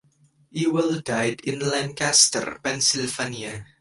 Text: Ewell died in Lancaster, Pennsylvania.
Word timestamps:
Ewell 0.53 0.99
died 1.01 1.41
in 1.41 1.59
Lancaster, 1.59 2.59
Pennsylvania. 2.63 3.67